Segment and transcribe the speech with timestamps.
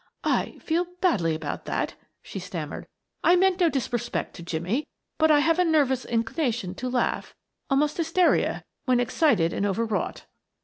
[0.23, 1.93] "I feel badly about that,"
[2.23, 2.87] she stammered.
[3.23, 4.87] "I meant no disrespect to Jimmie,
[5.19, 7.35] but I have a nervous inclination to laugh
[7.69, 10.25] almost hysteria when excited and overwrought."